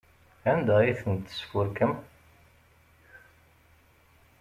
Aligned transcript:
Anda 0.51 0.73
ay 0.77 0.93
ten-tesfurkem? 1.01 1.93